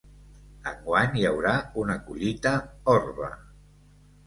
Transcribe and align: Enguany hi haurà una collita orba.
Enguany 0.71 1.13
hi 1.19 1.25
haurà 1.33 1.51
una 1.83 1.99
collita 2.09 2.55
orba. 2.97 3.31